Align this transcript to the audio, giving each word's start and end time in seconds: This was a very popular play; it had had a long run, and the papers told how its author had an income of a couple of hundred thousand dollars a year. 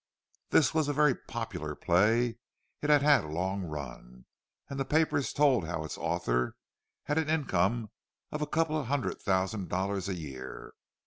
This 0.49 0.73
was 0.73 0.87
a 0.87 0.93
very 0.93 1.13
popular 1.13 1.75
play; 1.75 2.39
it 2.81 2.89
had 2.89 3.03
had 3.03 3.23
a 3.23 3.27
long 3.27 3.61
run, 3.61 4.25
and 4.67 4.79
the 4.79 4.83
papers 4.83 5.31
told 5.31 5.67
how 5.67 5.83
its 5.83 5.95
author 5.95 6.55
had 7.03 7.19
an 7.19 7.29
income 7.29 7.91
of 8.31 8.41
a 8.41 8.47
couple 8.47 8.79
of 8.81 8.87
hundred 8.87 9.21
thousand 9.21 9.69
dollars 9.69 10.09
a 10.09 10.15
year. 10.15 10.73